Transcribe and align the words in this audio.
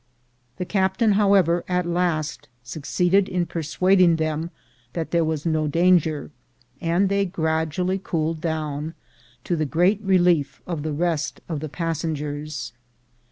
The 0.57 0.65
captain, 0.65 1.11
however, 1.11 1.63
at 1.69 1.85
last 1.85 2.49
succeeded 2.63 3.29
in 3.29 3.45
persuading 3.45 4.15
them 4.15 4.49
that 4.93 5.11
there 5.11 5.23
was 5.23 5.45
no 5.45 5.67
danger, 5.67 6.31
and 6.81 7.07
they 7.07 7.23
gradually 7.23 8.01
cooled 8.03 8.41
down, 8.41 8.95
to 9.43 9.55
the 9.55 9.63
great 9.65 10.01
relief 10.01 10.59
of 10.65 10.81
the 10.81 10.91
rest 10.91 11.39
of 11.47 11.59
the 11.59 11.69
passengers. 11.69 12.73